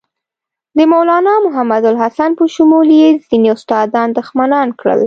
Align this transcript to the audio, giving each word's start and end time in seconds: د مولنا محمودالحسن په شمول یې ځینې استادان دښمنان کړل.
د 0.77 0.79
مولنا 0.91 1.35
محمودالحسن 1.45 2.31
په 2.39 2.43
شمول 2.55 2.87
یې 3.01 3.09
ځینې 3.27 3.47
استادان 3.55 4.07
دښمنان 4.19 4.67
کړل. 4.79 4.99